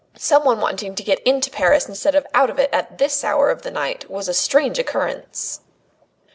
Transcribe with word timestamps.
Someone 0.17 0.59
wanting 0.59 0.95
to 0.95 1.03
get 1.03 1.19
into 1.19 1.51
Paris 1.51 1.87
instead 1.87 2.15
of 2.15 2.25
out 2.33 2.49
of 2.49 2.57
it 2.57 2.71
at 2.73 2.97
this 2.97 3.23
hour 3.23 3.51
of 3.51 3.61
the 3.61 3.69
night 3.69 4.09
was 4.09 4.27
a 4.27 4.33
strange 4.33 4.79
occurrence. 4.79 5.59